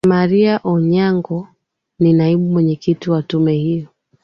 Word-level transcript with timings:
maria 0.07 0.53
onyango 0.71 1.37
ni 1.99 2.11
naibu 2.13 2.45
mwenyekiti 2.49 3.09
wa 3.11 3.23
tume 3.23 3.53
hiyo 3.53 3.87